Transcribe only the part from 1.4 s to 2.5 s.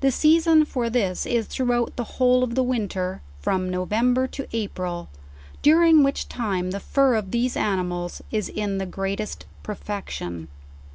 throughout the whole